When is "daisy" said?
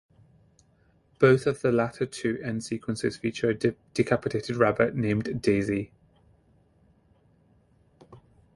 5.43-5.91